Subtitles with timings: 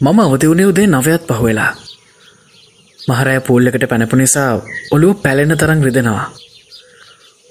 [0.00, 1.72] මම අවති වුණේ උදේ නවයත් පහුවෙලා.
[3.08, 6.30] මහරෑ පූල්ලකට පැනපු නිසා ඔළුව පැලෙන තරම් රිදෙනවා.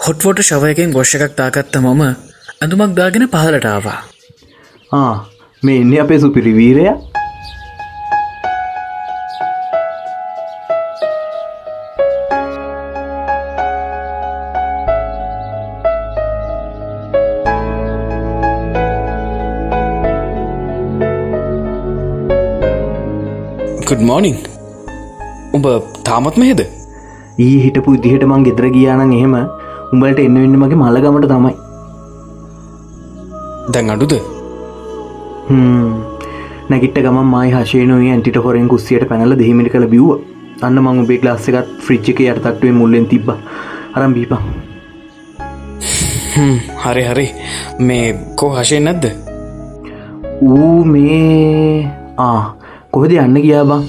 [0.08, 2.02] හොට්වෝට ශවයකින් ගොෂ්ෂ එකක් දාගත්ත මම
[2.62, 4.04] ඇඳුමක් දාගෙන පහලටාවා.
[4.92, 5.30] ආ
[5.64, 6.58] මේ එන්නේ අපේ සුපිරි
[23.96, 24.38] ගුඩ් මෝනිින්
[25.56, 25.66] උඹ
[26.08, 26.62] තාමත් මෙහෙද
[27.44, 29.36] ඊ හිටපු ඉදිහට මං ගෙදර ගියානන් එහෙම
[29.94, 31.54] උඹලට එන්න වෙන්න මගේ මළගමට තමයි.
[33.74, 34.14] දැන් අඩුද
[36.72, 40.10] නැගිට ගම මයි හශයනය ඇන්ටිට හොරෙන් කුස්සියට පැනල දෙහිමිට කළ බිව්ව.
[40.66, 43.32] අන්න මං උබේ ලාස්සකත් ෆ්‍රිච්චික යටතක්ටුවේ මුල්ලෙන් තිබ්බ.
[43.96, 44.42] අරම් බීපා
[46.84, 47.28] හරි හරි.
[47.88, 48.06] මේ
[48.40, 49.06] කෝ හශයෙන් නැද්ද?
[50.52, 51.88] ඌ මේ
[52.28, 52.44] ආ
[52.96, 53.82] කොහද යන්න ගියා බං?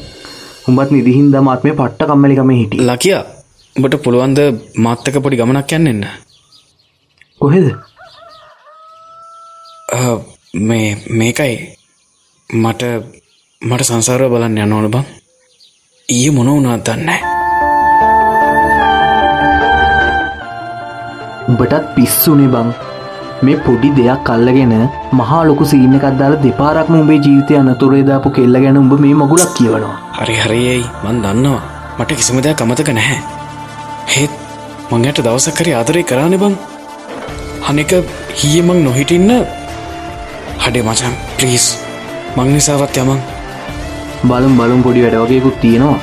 [0.68, 2.80] උඹත් නිදිහින්ද මාත්මය පට්ට කම්මලිකම හිටිය.
[2.82, 3.18] ලකිය
[3.76, 4.38] උඹට පුළුවන්ද
[4.84, 6.02] මාත්තක පොඩි ගමනක් යන්නෙන්න
[7.40, 7.68] කොහෙද?
[10.68, 11.54] මේ මේකයි.
[12.50, 12.82] මට
[13.62, 15.06] මට සංසාරව බලන්න යන්න ඕන බං.
[16.08, 17.20] ඊය මොන වුණත් දන්නේ
[21.48, 22.74] උඹටත් පිස්සුනේ බං
[23.46, 24.74] මේ පොඩි දෙයක් කල්ලගෙන
[25.18, 29.96] මහා ලොකු සීන එකක්දාල දෙපාරක්ම උඹේ ජීවිතය අනතුරේදාපු කෙල්ල ගැන උඹ මේ මගුලක් කියවනවා.
[30.18, 31.62] හරි හරියයි මන් දන්නවා.
[31.98, 33.20] මට කිසිම දෙයක් අමතක නැහැ.
[34.14, 34.32] හෙත්
[34.90, 36.56] මංයට දවසක්කරි ආදරය කරානෙ බං.
[37.68, 37.92] හනෙක
[38.40, 39.32] හීමං නොහිටින්න.
[40.64, 41.66] හඩේ මචන් ප්‍රීස්
[42.36, 43.24] මං නිසාවත් යමං
[44.28, 45.98] බලම් බලම් පොඩි වැඩ වගේකුත් තියෙනවා.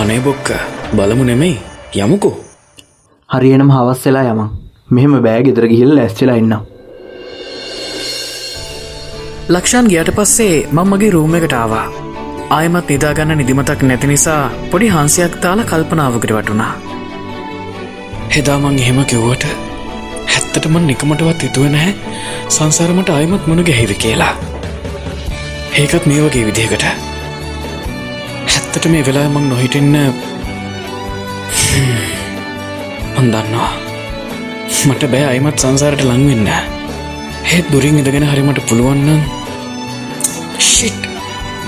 [0.00, 0.56] අනේ බොක්ක
[0.96, 1.60] බලමු නෙමෙයි.
[1.96, 2.34] යමුකෝ.
[3.30, 4.61] හරියනම් හවස් වෙලා යමන්
[4.96, 6.54] මෙහෙම බෑ ගෙදර ගිහිල් ඇස්චලා ඉන්න
[9.48, 11.86] ලක්ෂන් ගියට පස්සේ මං මගේ රූම එකට ආවා.
[12.56, 16.72] ආයමත් නිදාගන්න නිදිමතක් නැති නිසා පොඩි හන්සියක් තාල කල්පනාවකට වටුණා.
[18.34, 19.44] හෙදාමං එහෙම කිව්වට
[20.32, 21.94] හැත්තටම නිකමටවත් හිතුව නැහැ.
[22.56, 24.34] සංසාරමට අයමත් මුණ ගැහිවි කියලා.
[25.80, 26.84] ඒකත් මේ වගේ විදිහකට.
[28.52, 29.96] හැත්තට මේ වෙලා මං නොහිටන්න.
[33.18, 33.91] අන්දන්නවා
[34.88, 36.48] මට බෑ අයිමත් සංසාරට ලංවෙන්න
[37.50, 39.22] හෙත් දුරින් ඉදගෙන හරිමට පුළුවන්න
[40.68, 41.02] ශිට්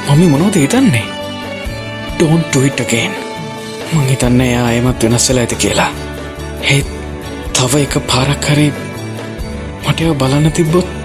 [0.08, 1.04] මම මොනෝද හිතන්නේ?
[2.14, 3.12] ඩෝන් ටවිට්ටකෙන්
[3.92, 5.90] මං හිතන්න එයා අයමත් වෙනස්සල ඇති කියලා.
[6.68, 6.88] හෙත්
[7.54, 8.68] තව එක පාරක් හරි
[9.86, 11.03] මටය බලන්න තිබ්බොත්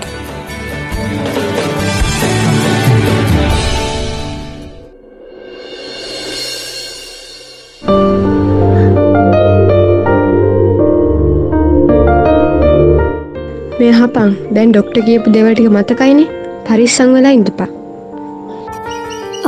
[14.00, 16.28] මේ හපන් දැන් ඩොක්ට කියපු දෙවටික මතකයිනේ.
[16.66, 17.68] පරිස්සං වෙලා ඉඳපා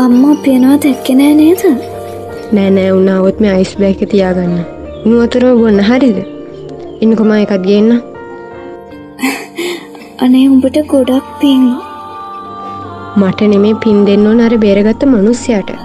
[0.04, 1.62] අම්මා පියනවා දැක්කෙනෑ නේද?
[2.52, 4.56] නෑනෑ උනාවොත් මේ අයිස් බෑක තියාගන්න.
[5.06, 6.18] උනුවතරම බොන්න හරිද?
[7.02, 7.92] ඉන්නකොම එකත් ගන්න.
[10.24, 11.66] අනේ උඹට ගොඩක් පින්.
[13.18, 15.76] මට නෙමේ පින් දෙන්න නර බේරගත්ත මනුස්්‍යයට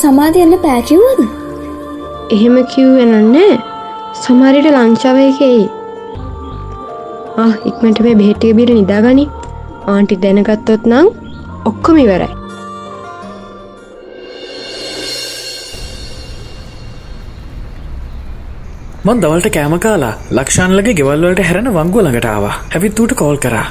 [0.00, 1.20] සමාධයන්න පෑකිව්වද
[2.30, 3.52] එහෙම කිව්වෙනන්නේ
[4.22, 5.68] සමරිට ලංචාවයකෙයි
[7.38, 9.24] ආ ඉක්මට මේ බෙහෙටිය බිර නිදාගනි.
[9.92, 11.06] ආන්ටි දැනගත්තොත් නං
[11.70, 12.30] ඔක්කොම ඉවරයි.
[19.04, 23.68] මන් දවල්ට කෑම කාලා ලක්ෂාන්ලගේ ගෙවල්වලට හැරෙන වංගුව ළඟටාව හැවිත් ඌට කෝල් කරා.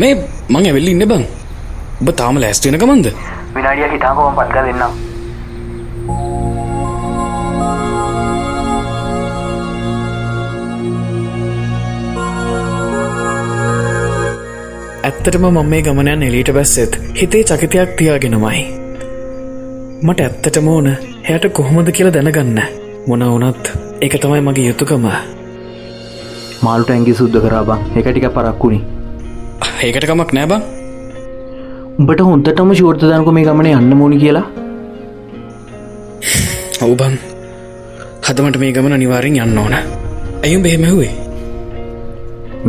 [0.00, 0.14] මේ
[0.52, 1.26] මං ඇවෙල්ලි ඉන්න බං.
[2.00, 3.12] ඔබ තාම ලෑස්තිවෙන ගමන්ද?
[3.58, 5.05] විනාඩිය හිතාපම පත්ක දෙන්නම්
[15.06, 16.92] ඇත්තටම මම මේ ගමනයන් එලීට බැස්සෙත්.
[17.18, 18.62] හිතේ චකිතයක් තියාගෙනමයි.
[20.06, 20.88] මට ඇත්තටම ඕන
[21.30, 22.58] එයට කොහොමද කියලා දැනගන්න.
[23.08, 23.66] මොන වනත්
[24.06, 25.04] එක තමයි මගේ යුතුකම.
[26.64, 28.78] මාල්ට ඇන්ගි සුද්ද කරාබං එක ටික පරක්කුණි
[29.88, 30.62] ඒකට කමක් නෑබං
[31.98, 34.44] උඹට හොන්තටම ශෝර්ත දනක මේ ගමන යන්න මෝනි කියලා?
[36.88, 37.14] ඔවබන්
[38.26, 39.78] හදමට මේ ගමන නිවාරෙන් යන්න ඕන.
[40.42, 41.25] ඇයුම් බෙහෙමැහුවේ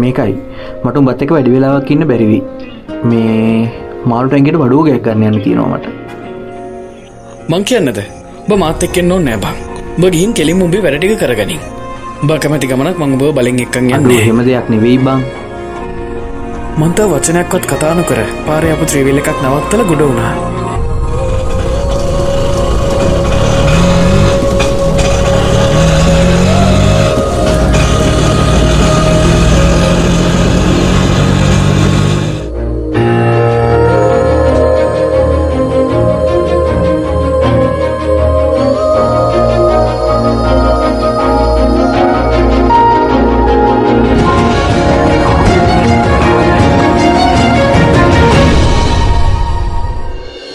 [0.04, 0.36] මේකයි.
[0.84, 2.40] මට බත් එක වැඩි වෙලාවක් ඉන්න බැරිවි
[3.10, 3.70] මේ
[4.12, 5.88] මාල්ට ඇන්ගට වඩුව ගැක් ගන්න යන්න තියෙනවාමට
[7.50, 8.00] මං කියන්නද?
[8.48, 9.58] බ මාත එක්කෙන් ඕ නෑ බං.
[10.02, 11.62] බගින් කෙලින් උඹේ වැඩටික කරගනින්.
[12.28, 15.22] බ කමති ගමනක් මං බෝ බලෙන් එක්කන් යන්න හෙම දෙයක් නෙවෙයි බං.
[16.80, 20.57] මන්ත වචනයක්වත් කතානු කර පාරය අප ත්‍රීවිල්ල එකක් නවත්තල ගොඩ වුණා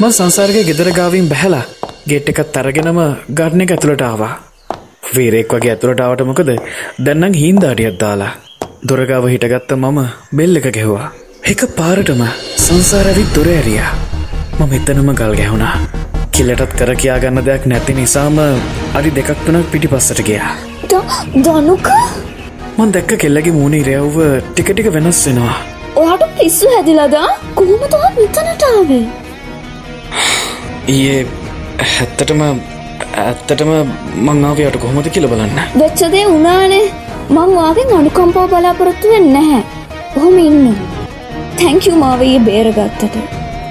[0.03, 1.65] මං සංසාරගේ ගෙදර ගාවින් බැහැලා
[2.11, 2.97] ගෙට් එකත් තරගෙනම
[3.39, 4.31] ගර්ණ එක ඇතුළට ආවා.
[5.17, 6.51] වීරෙක් වගේ ඇතුළටාවට මොකද?
[7.07, 8.33] දැන්නම් හින්දාඩියත් දාලා
[8.89, 10.01] දොරගාව හිටගත්ත මම
[10.39, 11.07] බෙල්ල එක ගැහවා.
[11.53, 12.25] එක පාරටම
[12.65, 13.93] සංසාරැවිත් දොර ඇරියා.
[14.59, 15.75] මම එතනම ගල් ගැහුණා.
[16.35, 18.43] කිල්ලටත් කර කියාගන්න දෙයක් නැති නිසාම
[18.99, 20.53] අඩි දෙකක් තුනක් පිටි පස්සට ගියා
[21.39, 21.89] දනුක?
[22.77, 25.57] මන් දැක්ක කෙල්ලගේ මූුණේ රැව්ව ටිකටික වෙනස් වෙනවා.
[26.01, 27.29] ඔයාට පිස්සු හැදිලදා
[27.59, 29.05] කොහොම තව මෙතනටාවේ
[30.89, 31.27] ඊයේ
[31.91, 33.71] හැත්තටම ඇත්තටම
[34.27, 35.61] මංආවයට කොහොමද කියල බලන්න.
[35.79, 36.85] වෙච්චදේ උනානේ
[37.31, 39.63] මං වාගෙන් අනුකම්පා බලාපොරොත්තු වෙන්න නැහැ.
[40.17, 40.77] ඔහොම ඉන්න?
[41.57, 43.17] තැංකූ මාවයේ බේරගත්තට.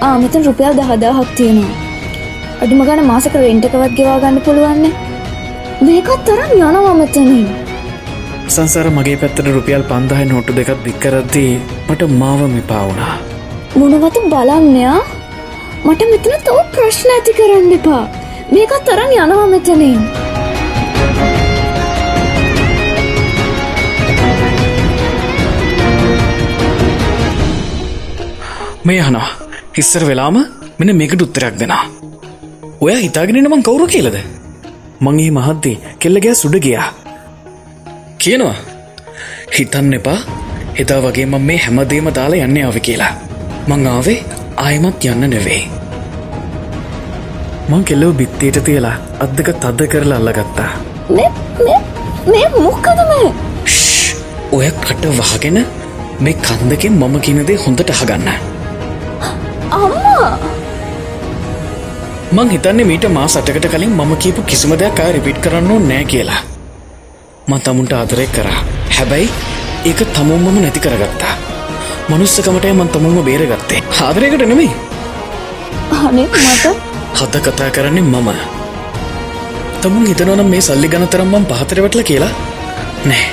[0.02, 1.80] ආමතන් රුපියල් දහදාහක් තියෙනවා.
[2.62, 4.94] අඩිම ගන මාසක රෙන්ටකවත් ගෙවා ගන්න පුළුවන්නේ.
[5.82, 7.48] මේකත් තරම් යනවමතනින්
[8.48, 11.52] සංසාර මගේ පැත්තට රුපියල් පන්දාහ නොට්ටු දෙකත් දික්කරද්දී
[11.88, 13.16] මට මාව මිපාවුණා
[13.76, 15.00] මොනවත බලන්නයා
[15.86, 18.04] මට මෙතන තව ප්‍රශ්න ඇති කරන්න එපා.
[18.54, 20.02] මේකත් තරම් යනවා මෙතනින්.
[28.88, 29.30] මේ යනවා
[29.82, 30.38] ඉස්සර වෙලාම
[30.80, 31.84] මෙන මේකට උත්තරයක් දෙනා
[32.82, 34.18] ඔය හිතාගෙනන මං කවුරු කියලද?
[35.06, 36.88] මංගේ මහද්දී කෙල්ලගෑ සුඩ ගියා.
[38.22, 38.56] කියනවා.
[39.56, 40.20] හිතන්න එපා.
[40.80, 43.14] හිතා වගේ මං මේ හැමදේම දාලා යන්න ආව කියලා.
[43.70, 44.20] මං ආවේ
[44.64, 45.62] ආයමත් යන්න නෙවෙයි
[47.70, 50.70] මං කෙල්ලව බිත්තේට තියලා අදක තද්ද කරලා අල්ලගත්තා.
[52.32, 53.12] මේ මොක්කදම
[54.58, 55.58] ඔය කට වහගෙන
[56.20, 58.30] මේ කන්දකින් මම කියනදේ හොඳට අහගන්න.
[59.82, 60.32] අම්මා!
[62.32, 66.42] මං හිතන්නේ මීට මා සටකට කලින් මම කියපු කිසිම දෙයක් අය රිපිට් කරන්න නෑ කියලා.
[67.48, 68.60] මං තමුන්ට ආදරය කරා.
[68.98, 69.30] හැබැයි
[69.86, 71.51] ඒක තමුම්මම නැති කරගත්තා
[72.10, 73.82] මනුස්සකමටය මන් තමුම බේරගත්තේ.
[74.02, 74.72] ආදරයකට නෙමෙයි.
[76.08, 76.66] අනේ මට?
[77.20, 78.30] හද කතා කරන්නේ මම.
[79.82, 82.30] තමුන් හිතනවනම් මේ සල්ලි ගන තරම්මම් පහතරවටල කියලා?
[83.06, 83.26] නෑ.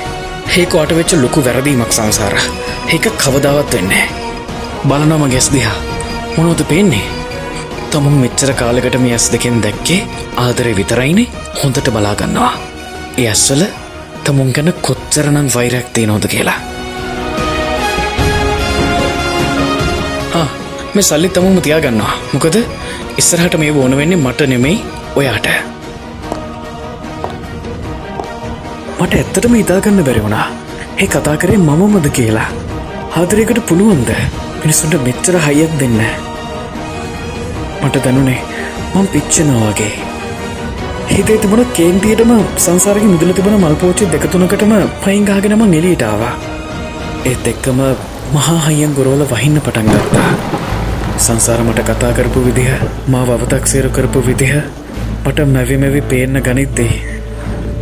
[0.55, 2.35] හේකෝට වෙච්ච ලොකු වැරදීමක් සංසාර.
[2.93, 4.05] ඒක කවදාවත් වෙන්නේ
[4.87, 5.77] බලනම ගෙස් දිහා.
[6.37, 7.05] මොනෝද පේන්නේ?
[7.91, 10.07] තමුන් මෙච්චර කාලෙකට මේ ඇස් දෙකෙන් දැක්කේ
[10.37, 11.31] ආදරය විතරයිනේ?
[11.63, 12.51] හොඳට බලාගන්නවා
[13.17, 13.63] ඒ ඇස්වල
[14.23, 16.59] තමුන් ගැන කොච්චරනම් වෛරයක් තියනෝද කියලා
[20.93, 22.13] මේ සල්ලි තමුම තියාගන්නවා.
[22.33, 22.55] මොකද
[23.17, 24.77] ඉස්සරහට මේ ඕන වෙන්නේ මට නෙමෙයි
[25.15, 25.47] ඔයාට.
[28.99, 30.47] මට ඇත්තටම ඉතාගන්න බැරි වුණා.
[30.97, 32.49] ඒ කතා කරේ මමමද කියලා.
[33.17, 34.11] ආදරයකට පුළුවන්ද?
[34.61, 36.01] මිනිසුන්ට මෙච්චර හයියක් දෙන්න.
[37.83, 38.39] මට දැනුනේ
[38.93, 39.91] මං පිච්චනවාගේ
[41.11, 46.33] හිතේ තිබුණ කේන්තියටම සංසාරක මුදල තිබුණ මල්පෝච්චි දෙකතුනකටම පයිංගාගෙනම නෙලීටාවා
[47.25, 47.79] ඒත් එක්කම
[48.33, 50.68] මහා හයියන් ගොරෝල වහින්න පටන් ගත්තා.
[51.19, 52.69] සංසාරමට කතා කරපු විදිහ
[53.07, 54.53] මාව අවතක්සේරු කරපු විදිහ
[55.23, 56.91] මට මැවිමැවි පේන්න ගනිත්තේ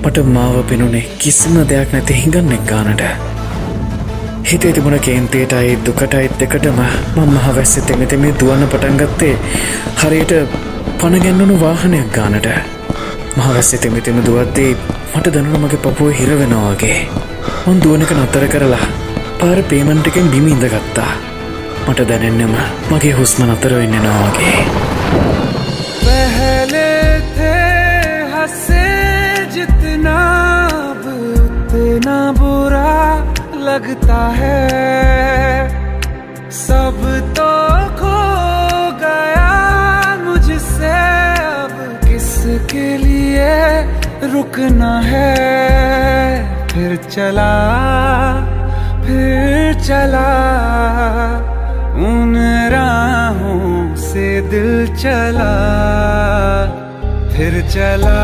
[0.02, 3.04] මට මාව පෙනුනේ කිසිම දෙයක් නැති හිඟන්නෙක් ගානට.
[4.44, 6.82] හිතේ තිබුණ කේන්තේටයි දුකටයිත් එකටම
[7.16, 9.36] මං මහවැස්ස තෙමෙතෙමේ දුවන්න පටන්ගත්තේ
[10.00, 10.34] හරියට
[10.98, 12.50] පණගැන්වුණු වාහනයක් ගානට.
[13.38, 14.72] මහවැස්ස තෙමෙතෙම දුවද්දී
[15.14, 17.00] මට දැනුන මගේ පපුුව හිරවෙනවාගේ
[17.66, 18.86] මන් දුවනක නත්තර කරලා
[19.40, 21.12] පාර පේමන්ටකෙන් බිමි ඉඳ ගත්තා
[21.87, 22.55] මට දැනෙන්නම
[22.91, 24.51] මගේ හුස්ම නතර වෙන්න නවාගේ
[26.05, 26.89] पहले
[27.37, 27.53] थे
[28.33, 28.85] हंसे
[29.55, 30.17] जितना
[30.81, 32.95] अब उतना बुरा
[33.69, 34.61] लगता है
[36.59, 36.99] सब
[37.39, 37.51] तो
[38.01, 38.17] खो
[39.03, 39.49] गया
[40.25, 40.95] मुझसे
[41.55, 41.75] अब
[42.07, 43.51] किसके लिए
[44.35, 45.31] रुकना है
[46.73, 47.53] फिर चला
[49.07, 50.29] फिर चला
[52.08, 52.36] उन
[52.72, 55.54] राहों से दिल चला
[57.34, 58.18] फिर चला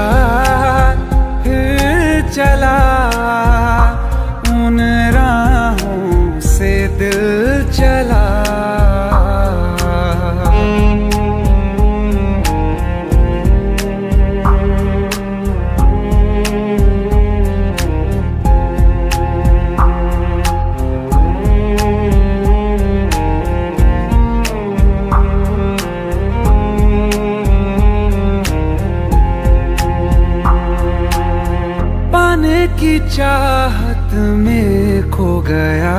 [33.13, 35.98] चाहत में खो गया।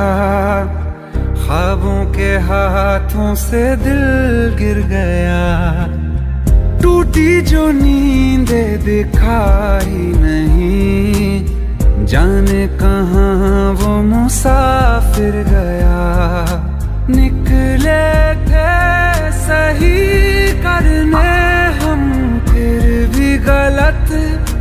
[1.15, 4.01] ख्वाबों के हाथों से दिल
[4.57, 5.43] गिर गया।
[6.81, 8.49] टूटी जो नींद
[8.83, 11.45] दिखाई नहीं।
[12.05, 15.97] जाने कहाँ वो मुसाफिर गया।
[17.09, 18.05] निकले
[18.45, 19.97] थे सही
[20.61, 21.35] करने
[21.79, 22.01] हम,
[22.49, 24.07] फिर भी गलत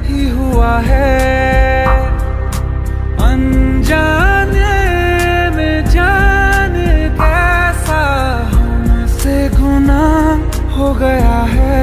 [0.07, 2.14] ही हुआ है।
[3.85, 8.01] अनजाने में जाने कैसा
[8.53, 11.83] हमसे गुनाह हो गया है।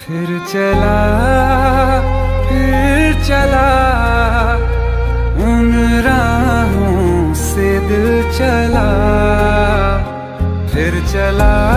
[0.00, 0.98] फिर चला
[2.44, 3.68] फिर चला,
[5.48, 5.72] उन
[6.06, 8.88] राहों से दिल चला।
[10.68, 11.73] फिर चला।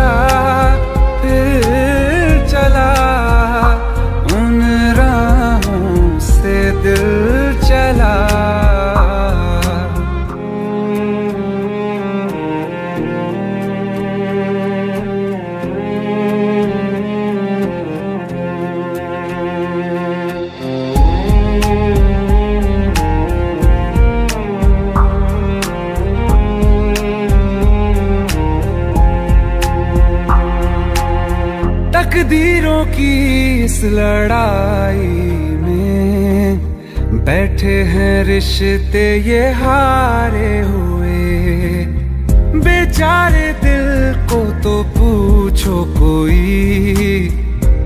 [32.38, 34.98] तकदीरों की इस लड़ाई
[35.58, 41.86] में बैठे हैं रिश्ते ये हारे हुए।
[42.62, 43.88] बेचारे दिल
[44.29, 46.38] को तो पूछो कोई,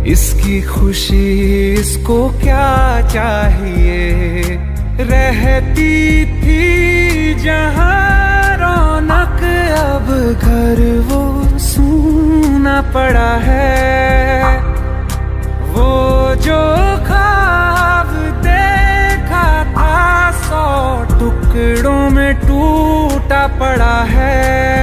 [0.07, 1.27] इसकी खुशी
[1.73, 2.69] इसको क्या
[3.07, 4.57] चाहिए?
[5.11, 5.95] रहती
[6.41, 9.39] थी जहाँ रौनक,
[9.79, 10.11] अब
[10.43, 11.23] घर वो
[11.59, 13.80] सूना पड़ा है।
[15.73, 16.61] वो जो
[17.07, 18.09] खाब
[18.45, 19.95] देखा था
[20.41, 20.65] सौ
[21.19, 24.80] टुकड़ों में टूटा पड़ा है।